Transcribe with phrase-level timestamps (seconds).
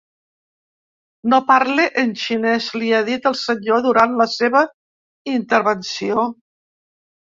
[1.33, 4.67] No parle en xinès, li ha dit el senyor durant la seva
[5.39, 6.31] intervenció.